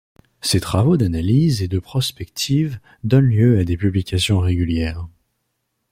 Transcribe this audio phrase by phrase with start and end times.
[0.41, 5.05] Ses travaux d'analyse et de prospective donnent lieu à des publications régulières.